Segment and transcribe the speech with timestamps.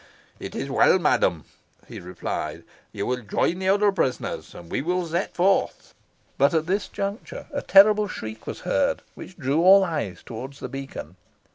[0.39, 1.45] "It is well, madam,"
[1.87, 2.63] he replied.
[2.91, 5.93] "You will join the other prisoners, and we will set forth."
[6.39, 10.69] But at this juncture a terrific shriek was heard, which drew all eyes towards the
[10.69, 11.17] beacon.